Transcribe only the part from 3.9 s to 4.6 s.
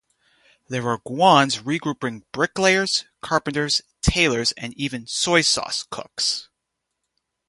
tailors,